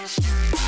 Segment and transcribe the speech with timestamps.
[0.00, 0.59] Colors and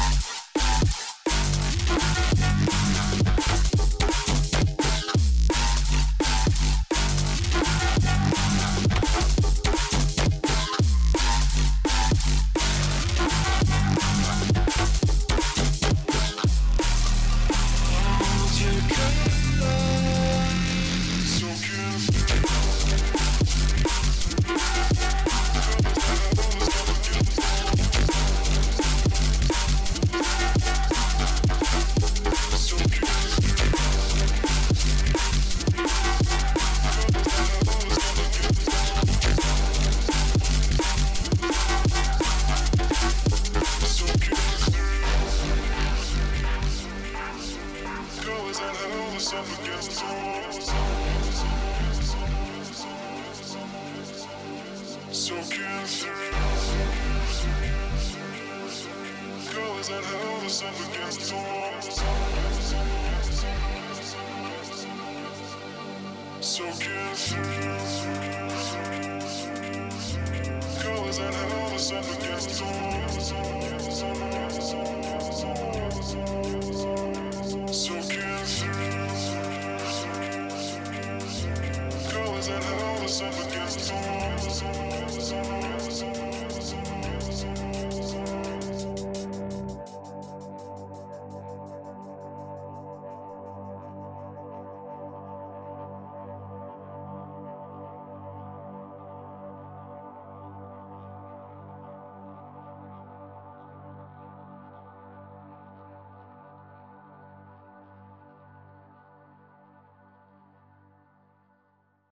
[72.53, 73.52] souls.